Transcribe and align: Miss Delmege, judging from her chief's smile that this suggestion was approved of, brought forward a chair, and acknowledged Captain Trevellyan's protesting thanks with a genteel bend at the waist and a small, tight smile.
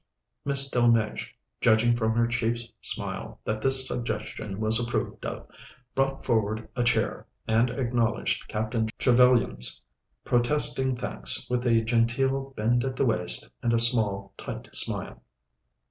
Miss 0.45 0.67
Delmege, 0.71 1.27
judging 1.59 1.95
from 1.95 2.15
her 2.15 2.25
chief's 2.25 2.67
smile 2.81 3.39
that 3.45 3.61
this 3.61 3.87
suggestion 3.87 4.59
was 4.59 4.79
approved 4.79 5.27
of, 5.27 5.45
brought 5.93 6.25
forward 6.25 6.67
a 6.75 6.83
chair, 6.83 7.27
and 7.47 7.69
acknowledged 7.69 8.47
Captain 8.47 8.87
Trevellyan's 8.97 9.79
protesting 10.25 10.95
thanks 10.95 11.47
with 11.51 11.67
a 11.67 11.83
genteel 11.83 12.51
bend 12.57 12.83
at 12.83 12.95
the 12.95 13.05
waist 13.05 13.47
and 13.61 13.73
a 13.73 13.79
small, 13.79 14.33
tight 14.39 14.75
smile. 14.75 15.21